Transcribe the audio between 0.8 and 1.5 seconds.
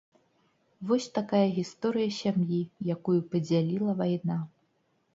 Вось такая